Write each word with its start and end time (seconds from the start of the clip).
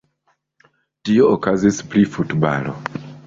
Tio 1.09 1.27
okazis 1.35 1.81
pri 1.91 2.07
futbalo. 2.17 2.75